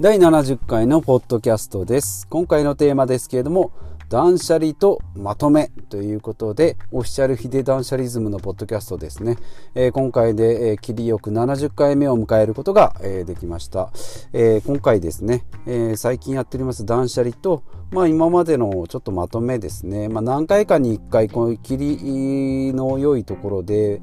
[0.00, 2.26] 第70回のポッドキャストです。
[2.26, 3.70] 今回のテーマですけれども、
[4.08, 9.36] 断捨離とまとめということで、オフィシャルヒデ断捨離ズムのポッドキャストですね。
[9.76, 13.92] えー、今回で、えー、切りよく70回目を迎えることが、えー、できました。
[14.32, 20.08] え今回ですね、え最近やっております断捨離と、まあ今までのちょっとまとめですね。
[20.08, 24.02] まあ何回かに1回、この切りの良いところで、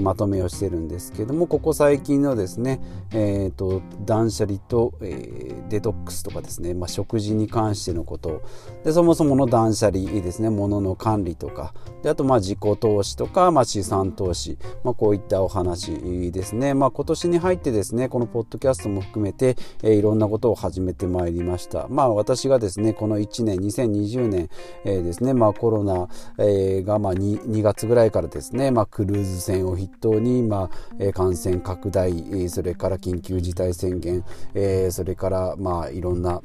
[0.00, 2.80] まとめをしてるんですけども、ここ最近のですね、
[3.12, 8.42] えっ、と、断捨離と、えデトックスとかですね、まあ食事に関してのこと、
[8.84, 10.50] で、そもそもの断捨離ですね。
[10.50, 11.72] 物の管理とか。
[12.02, 21.88] であとまあ自己投資とか、まあ、資産投資、まあ、こういったお話ですね、まあ、今年に入ってですねこのポッドキャストも含めて、えー、いろんなことを始めてまいりました。
[21.88, 24.48] まあ私がですねこの1年2020年、
[24.84, 25.34] えー、ですね。
[25.34, 36.40] まあコロナ、えー、がまあ 2, 2月ぐらいからですね、まあ、クルーズ船を筆頭に、まあ、感染拡大それから緊急事態宣言、えー、それからまあいろんな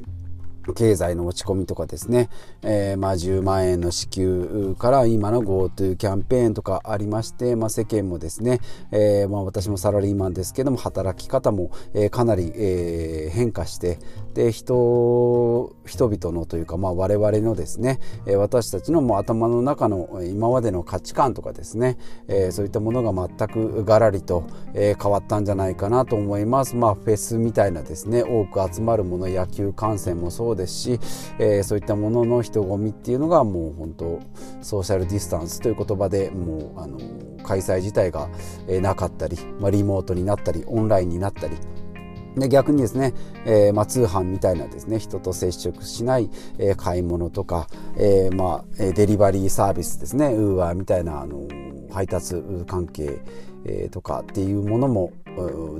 [0.74, 2.30] 経済の落ち込みとかですね、
[2.62, 8.60] えー、まあ10万円の支給から今の GoTo キャンペーンとかありまして、まあ、世間もですね、
[8.92, 14.00] えー、まあ私もサラリーマンですけども働き方も、えー、かなり、えー、変化して
[14.34, 26.76] で人人々のというか、まあ、我々のですね、え私たちのもう頭の中の今までの価値観とかですね、えそういったものが全くがらりと、え変わったんじゃないかなと思います。
[26.76, 31.00] まあ、フェスみたいなですね多く集まるもの野球観戦もそうですし、
[31.40, 34.20] えそういったものの人混みっていうのがもう本当
[34.62, 37.00] ソーシャルディスタンスという言葉でもうあの
[37.44, 38.30] 開催自体が
[38.82, 41.56] なかったり、まあ、リモートになったりオンラインになったり。
[42.38, 43.14] で逆にですね、
[43.46, 51.48] えー、まあ、通販みたいなですね人と接触しない、えー、買い物とか、えー、まあ、デリバリーサービスですねウーバーみたいなあの
[51.92, 52.36] 配達
[52.68, 53.22] 関係、
[53.66, 55.14] えとかっていうものも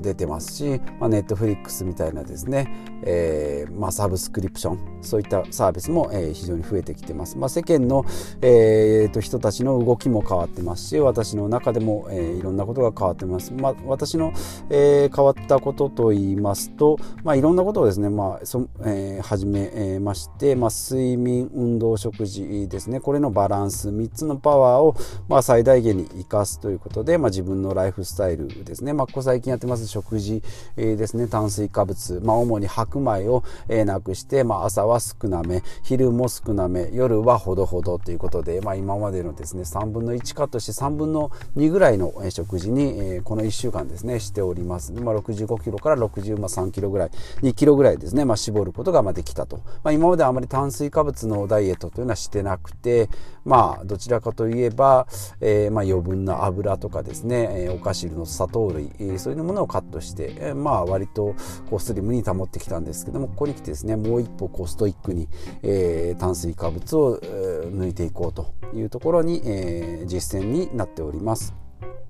[0.00, 2.68] 出てますし、まあ、ネットフリックスみたいなですね、
[3.02, 8.04] えーまあ、サブスクリプションそういったサービスも、えー、非常に増えてきてます、まあ、世間の、
[8.42, 14.32] えー、と人たちの動きも変わってますし私の中でも、えー、いろんなことが変わってます、まあ、私の、
[14.70, 23.00] えー、変わったことと言いますと、まあ、いろんなことをですね、まあそえー、始めまして、まあ、睡眠運動食事ですね。
[23.00, 24.96] これのバランス3つのパワーを、
[25.28, 30.42] まあ、最大限に生かすということで、まあ、自分のライフスタイルですね、まあ、ここ最近やってます食事、
[30.76, 31.28] え、ですね。
[31.28, 47.10] 炭水化物、まあ、主に白米を、え、なくして、まあ、朝は少なめ昼も少なめ夜はほどほどということで、まあ、今までのですね3分の1カットして3分の2ぐらいの食事に、え、この1週間ですねしております、まあ、65キロから63キロぐらい
[47.42, 53.08] 2キロぐらいですね、まあ、絞ることができたと、まあ、今まであまり炭水化物のダイエットというのはしてなくて
[53.46, 55.06] まあどちらかといえば、
[55.40, 61.34] えー、まあ余分な油とかですね、お菓子の砂糖類、えー、そうものをカットして、え、まあ割と
[61.70, 65.28] こうスリムに保ってきたんですけどもここに来てですねもう一歩こうストイックに、
[65.62, 71.54] えー、炭水化物を、えー、抜いていこうというところに、えー、実践になっております。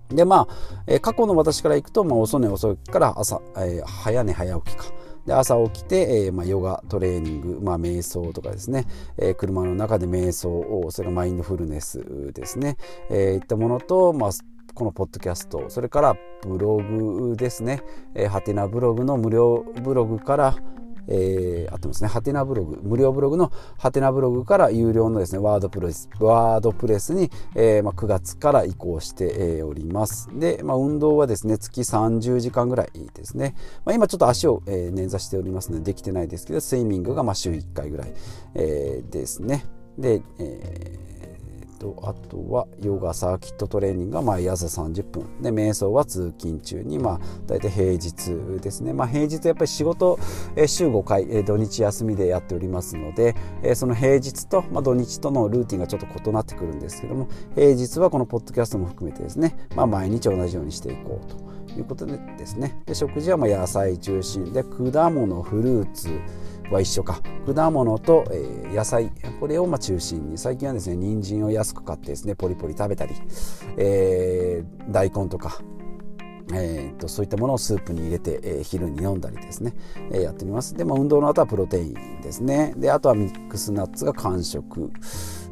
[0.08, 4.84] でまあ、え、過去の私からいくと、まあ、遅寝遅きから朝、え、早寝早起きか
[5.26, 8.86] で朝起きて、えーまあ、ヨガトレーニング、まあ、瞑想とかですね、
[9.18, 12.76] えー、車の中で瞑想をそれがマインドフルネスですね、
[13.10, 14.30] えー、いったものと、まあ、
[14.76, 17.82] このポッドキャストそれからブログですね、
[18.28, 20.56] ハテナブログの無料ブログから
[21.08, 30.28] えー、あってますね、ハテナブログ、無料ブログのハテナブログから有料のですね、ワードプレス、ワードプレスに、えー、まあ、9月から移行して、えー、おります。
[30.36, 33.54] で、まあ、運動はですね、月30時間ぐらいですね。
[33.84, 38.12] まあ、今ちょっと足を、え、捻挫しておりますので、できてないですけど、スイミングがま週1回ぐらい、
[38.54, 39.64] え、ですね。
[39.98, 41.15] で、え
[41.78, 45.42] とあとはヨガサーキットトレーニングが毎朝30分。
[45.42, 48.92] で瞑想は通勤中にまあ大体平日ですね。
[48.92, 50.18] まあ平日やっぱり仕事、
[50.56, 62.80] え週5回、え土日休みでやっておりますので、えその平日と、まあ、土日とのルーティンがちょっと異なってくるんですけども平日はこのポッドキャストも含めてですね、まあ、毎日同じようにしていこうということでですね。
[62.86, 66.08] で食事はま野菜中心で果物フルーツ
[66.70, 67.20] は一緒か。
[67.46, 69.10] 果物と、え、野菜。
[69.40, 70.38] これをま中心に。
[70.38, 73.14] 最近はですね人参を安く買ってですねポリポリ食べたり、
[73.76, 75.60] えー、大根とか
[76.52, 79.74] えーと、そういったものをスープに入れて、えー、昼に飲んだりですね、
[80.12, 80.74] えー、やってみます。
[80.74, 82.72] で、まあ、運動の後はプロテインですね。
[82.76, 84.92] であとはミックスナッツが間食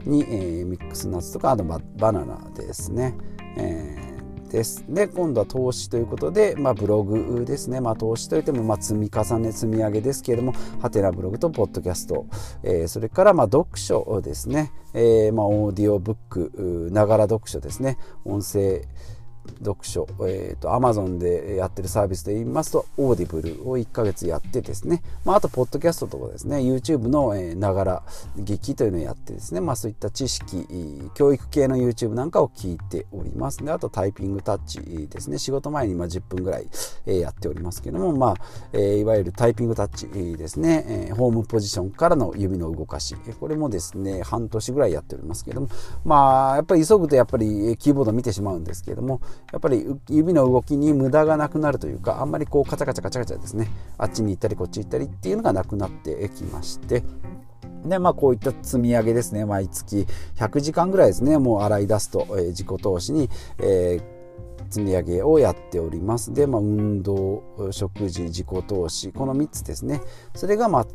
[0.04, 3.16] に、えー、ミックスナッツとかあとババナナですね、
[3.56, 4.13] えー
[4.54, 4.84] です。
[4.88, 12.26] で今度は投資ということで、まあ、ブログですね、まあ、投資といってもまあ積み重ね積み上げですけれどもハテナブログとポッドキャスト、
[12.62, 17.98] えー、それからまあ読書ですね、えー、まあオーディオブックながら読書ですね。
[18.24, 18.82] 音声
[19.58, 28.02] 読書、えーと、Amazon でやってるサービスで言いますと、オーディブルを1ヶ月やってですね、まあ、あと、ポッドキャストとかですね、YouTube のながら
[28.36, 30.66] 聴きというのをやってですね、まあ、そういった知識、
[31.14, 33.64] 教育系の YouTube なんかを聞いております。
[33.64, 36.68] で、あと、タイピングタッチですね、仕事前にま10分ぐらい
[37.06, 38.34] やっておりますけども、まあ、
[38.72, 45.68] えいわゆるタイピングタッチですね、ホームポジションからの指の動かし、これもですね、半年ぐらいやっておりますけども、
[46.04, 49.20] まあ、やっぱり急ぐとやっぱりキーボード見てしまうんですけども、
[49.52, 53.68] やっぱり指の動きに無駄がなくなるというかあんまりこうカチャカチャカチャカチャですね。
[53.98, 57.02] あっちに行ったりこっち行ったりっていうのがなくなってきまして。
[57.84, 59.44] でまあこういった積み上げですね。
[59.44, 61.38] 毎月100時間ぐらいですね。
[61.38, 63.28] もう洗い出すと、えー、自己投資に、
[63.58, 64.14] えー
[64.70, 66.32] 積み上げをやっております。
[66.32, 70.00] で、まあ、運動食事自己投資この3つですね。
[70.34, 70.86] それがまあ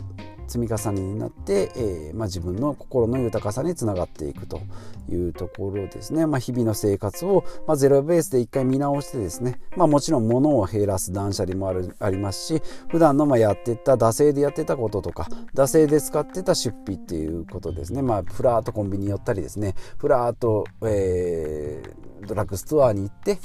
[0.49, 4.61] 積み重ねになって、えー、まあ、自分の心の豊かさにつながっていくと
[5.09, 19.75] いうところですね、まあ、日々の生活を、まあ、ゼロベースで一回見直してですね、まもちろん物を減らす断捨離もあるありますし普段のまやってた惰性でやってたこととか惰性で使ってた出費っていうことですね、まあ、ふらーっとコンビニ寄ったりですね。
[19.97, 23.39] ふらーっと、えー、ドラッグストアに行って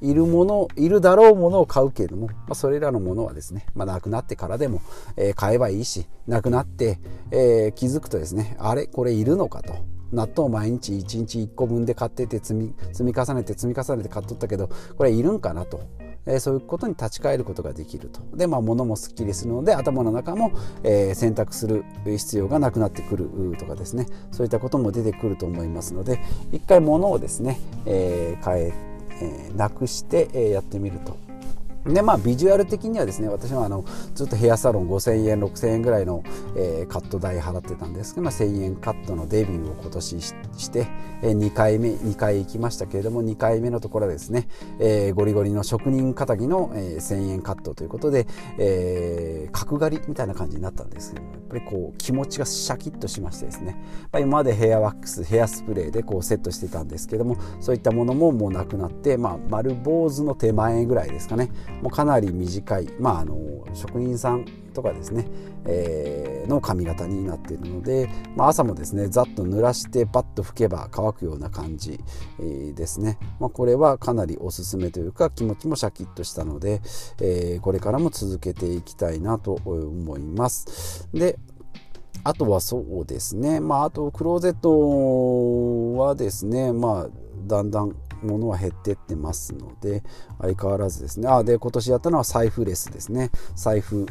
[0.00, 4.82] いるものいるだろうものを買うけれども、まあ、それらのものはですね、まあ、なくなってからでも、
[5.16, 6.98] えー、買えばいいしなくなって、
[7.30, 9.74] えー、気づくとですねあれこれいるのかと
[10.12, 15.80] 納豆毎日1日1個分で買ってて積み積み重ねて積み重ねて買っとったけどこれいるんかなと。
[16.26, 18.20] えー、そういうことに立ち返ることができると。
[18.36, 20.50] で、まあ、物もすっきりするので、頭の中も、
[20.82, 26.20] えー、選択する必要がなくなってくるとかですね、そういったことも出てくると思いますので、
[26.52, 28.72] 一回物をですね、えー、変え
[29.20, 31.25] えー、なくして、えー、やってみると。
[31.94, 33.84] でまあビジュアル的にはですね私はあの
[34.14, 36.22] ずっとヘアサロン5000円6000円ぐらいの、
[36.56, 40.88] えー、カット代払ってたんですけど、まあ、1000円カットのデビューを今年して、
[41.22, 44.48] えー、2回目2回行きましたけれども2回目のところはですね、
[44.80, 48.26] えー、ゴリゴリの職人かたぎの、えー、1000円カットということで、
[48.58, 53.76] えー、角刈りみたいな感じになったんですけどやっぱりこう気持ちがシャキッとしましてですね、
[54.12, 61.50] まあ、今までヘアワックスヘアスプレーでこうセットしてたんですけどもそういったものももうなくなって、まあ、丸坊主の手前ぐらいですかね。
[61.82, 64.44] もうかなり短い、まあ、あの職人さん
[64.74, 65.26] とかですね、
[65.66, 71.98] えー、の髪型になっているので、まあ、朝もですねざっと濡らしてパッと拭けば乾くような感じ、
[72.40, 76.82] え、ですね、まあ、これはかなりおすすめというか気持ちもシャキッとしたので、
[77.20, 81.08] えー、これからも続けていきたいなと思います。
[81.12, 81.38] で
[82.24, 87.08] あとはそうですね、まあ、あとクローゼットはですね、まあ、
[87.46, 90.02] だんだんものは減ってってますので
[90.40, 91.28] 相変わらずですね。
[91.28, 93.30] あで今年やったのは財布レスですね。
[93.54, 94.06] 財布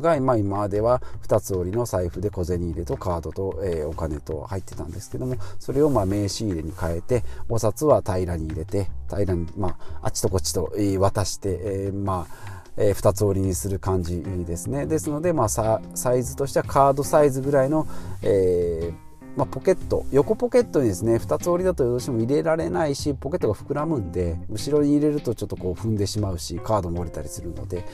[0.00, 14.86] が、ま、今までは2つ折りの財布で小銭入れとカードと、えー、お金と入ってたんですけどもそれをまあ名刺入れに変えてお札は平らに入れて平らに、まあ、あっちとこっちと渡して、えー、まあえー、2つ折りにする感じですね。
[14.86, 15.80] ですので、まあ、サ
[16.16, 17.86] イズとしてはカードサイズぐらいの、
[18.22, 27.84] えーまあ、ポケット横ポケットにですね2つ折りだとどうしても入れられないしポケットが膨らむんで後ろに入れるとちょっとこう踏んでしまうしカードも折れたりするので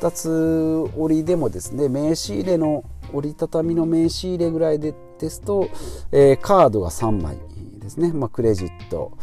[0.00, 5.68] 2つ折りでもですね名刺入れの折りたたみの名刺入れぐらいでですと、
[6.12, 7.38] えー、カードが3枚
[7.78, 9.16] ですね、まあ、クレジット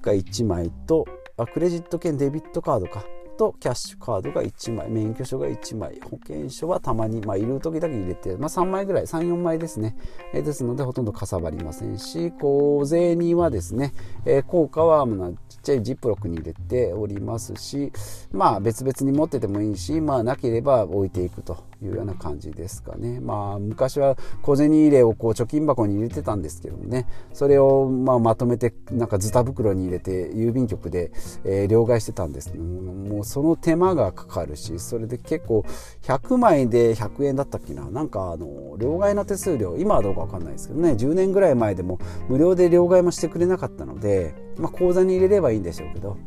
[0.00, 1.06] が1枚と
[1.36, 3.04] あクレジット兼デビットカードか。
[3.42, 9.96] とキャッシュカードが1枚免許証が1枚保険証はたまに、まあ、いる時だけ入れて、まあ、3枚ぐらい34枚ですね、
[10.32, 13.94] え、ですのでほとんどかさばりませんし小銭はですね、
[14.26, 15.04] えー、効果は、
[15.48, 17.92] ちっちゃいジップロックに入れておりますし
[18.30, 23.20] まあ別々に持っててもいいしまあなければ置いていくというような感じですかね。
[23.20, 31.12] まあ昔は小銭入れをこう貯金箱に入れてたんですけどもねそれをまあまとめてなんかズタ袋に入れて郵便局で、
[31.44, 35.64] えー、両替してたんですけどももうその手間がかかるしそれで結構
[36.02, 37.88] 100枚で100円だったっけな。
[37.88, 40.90] なんかあの両替の手数料今はどうか分かんないですけどね。
[40.90, 41.98] 10年ぐらい前でも
[42.28, 46.18] 無料で両替もしてくれなかったので、まあ、口座に入れればいいんでしょうけど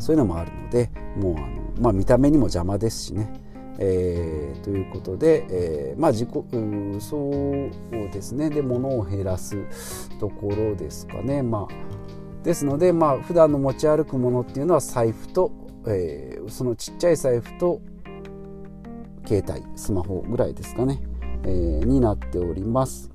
[0.00, 1.46] そういうのもあるのでもうあの、
[1.80, 3.32] まあ、見た目にも邪魔ですしね。
[3.78, 7.30] えー、ということで、えー、まあ自己うそう
[8.12, 8.50] ですね。
[8.50, 11.42] で物を減らすところですかね。
[11.42, 15.52] まあですのでまあ普段の持ち歩くものっていうのは財布と、
[15.86, 17.80] えー、そのちっちゃい財布と
[19.26, 21.00] 携帯スマホぐらいですかね、
[21.44, 23.13] えー、になっております。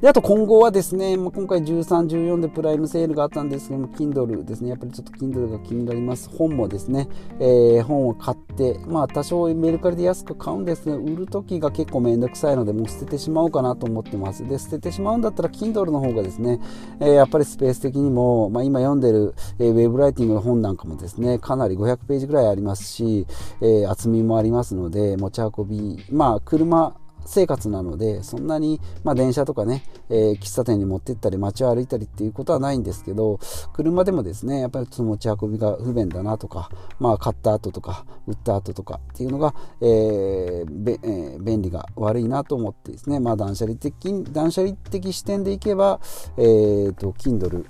[0.00, 6.30] で、あと今後はですね、まあ、今回13、14でプライムセールがあったんですけども、Kindle ですね、やっぱりちょっと Kindle が気になります。
[6.30, 7.08] 本もですね、
[7.40, 14.46] えー、本を買って、まあ多少メルカリで安く買うんですが、売る時が結構めんどくさいので、もう捨ててしまおうかなと思ってます。
[14.46, 16.60] で、捨ててしまうんだったら Kindle の方がですね、
[17.00, 23.26] えー、やっぱりスペース的にも、まあ今読んでる、えー、ウェブライティングの本なんかもですね、かなり500ページぐらいありますし、
[23.60, 26.94] えー、厚みもありますので、持ち運び、まあ車、
[27.28, 33.38] 生活なのでそんなに、まあ、電車とかね、えー、喫茶店に持って行ったり街を歩いたりっていうことはないんですけど
[33.74, 43.94] 車でもですねやっぱりその持ち運びが不便だなとか、まあ、買った後とか売った後とかっていうのが、えーえー、便利が悪いなと思ってですね、まあ、断捨離的
[44.32, 46.00] 断捨離的視点でいけば、
[46.38, 47.66] えーと、と Kindle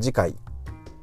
[0.00, 0.34] 次回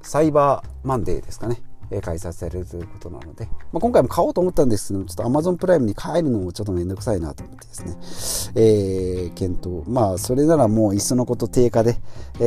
[0.02, 1.62] サイバーマンデーですかね。
[2.02, 9.88] 開催されるということなので、まあ、今回も買おうと思ったんですけどちょっと Amazon プライムに帰るのもちょっとめんどくさいなと思ってですね、えー、検討。
[9.88, 11.98] まあそれならもういっそのこと定価で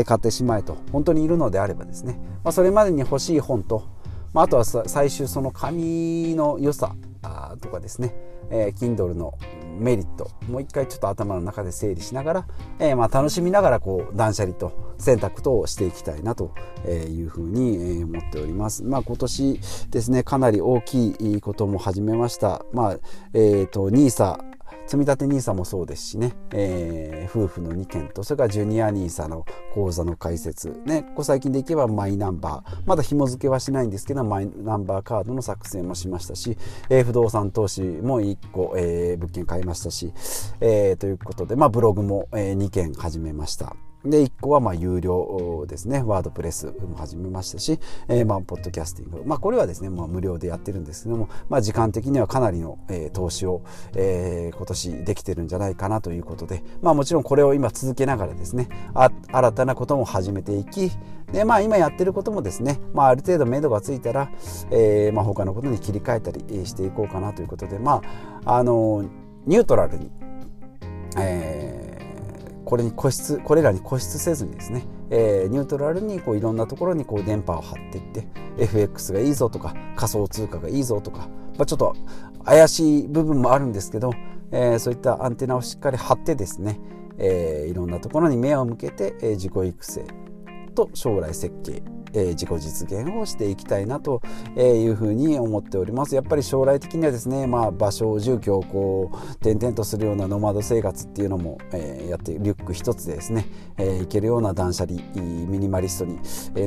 [0.07, 3.85] 買ってしまえと本当にいるのであればですね、まあ、それまでに欲しい本と、
[4.33, 6.95] まあ、あとは最終その紙の良さ
[7.61, 8.15] とかですね、
[8.51, 9.39] えー、Kindle の
[9.79, 12.47] メリットもう一回ちょっと頭の中で整理しながら、
[12.79, 16.55] えー、まあ楽しみながらこう断捨離と選択としていきたいなと
[16.87, 18.85] いうふうに思っております。
[18.85, 19.61] まあ今年
[19.91, 22.65] ですねかなり大きいことも始めました。
[22.73, 22.99] まあ
[23.35, 24.52] えっ、ー、と NISA
[24.87, 30.81] 積立 NISA もそうですしね、えー、夫婦の2件とそれからジュニア NISA の口座の開設。
[30.85, 32.83] ねここ最近でいけばマイナンバー。
[32.87, 36.57] まだ紐付けはしないんですけどマイナンバーカードの作成もしましたし、
[36.89, 40.13] えー、不動産投資も1個、えー、物件買いましたし、
[40.61, 43.77] えー、ということで、まあ、ブログも、えー、2件始めました。
[44.05, 46.03] で、1個はまあ有料ですね。
[46.05, 47.79] ワードプレスも始めましたし、
[48.09, 49.23] えー、まあ、ポッドキャスティング。
[49.25, 53.63] まあ、これはですね、まあ、無料でやってるんですけども、まあ、時間的にはかなりの、えー、投資を、
[53.95, 60.91] えー、今年できてるんじゃないかなということで、まあ、もちろんこれを今続けながらですね、あ新たなことも始めていき、
[61.33, 64.31] で、まあ、今やってることもですね、まあ、ある程度目処がついたら、
[64.71, 68.03] えー、まあ、他のことに切り替えたりしていこうかなということで、ま
[68.45, 69.05] あ、あの、
[69.47, 70.11] ニュートラルに、
[72.73, 78.27] これに固執これらに固執せずにですね、えー、ニュートラルにこういろんなところにこう電波を張っていって
[78.57, 81.95] FX がいいぞとか仮想通貨がいいぞとか、まあ、ちょっと
[82.47, 84.15] 怪しい部分もあるんですけど、
[84.53, 86.81] えー、そういったアンテナをしっかり張ってですね、
[87.19, 90.07] えー、いろんなところに目を向けて、え、自己育成
[90.75, 94.21] と将来設計え自己実現をしていきたいなと
[94.57, 96.15] いうふうに思っております。
[96.15, 103.47] やっぱり将来的にはですね、まあ、場所住居をこう転々とするようなノマド生活っていうのも、えやってリュック一つでですね、
[103.79, 106.19] えいけるような断捨離ミニマリストに、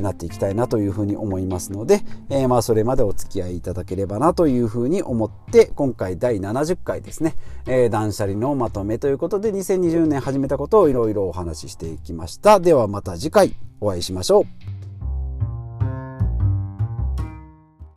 [0.02, 7.34] なっていきたいなというふうに思いますので、えまあそれまでお付き合いいただければなというふうに思って今回第70回ですね、
[7.66, 12.60] え断捨離のまとめということで2020年始めたことをいろいろお話ししていきました。
[12.60, 14.75] ではまた次回お会いしましょう。